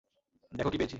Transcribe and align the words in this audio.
দেখো 0.51 0.69
কি 0.69 0.77
পেয়েছি! 0.77 0.89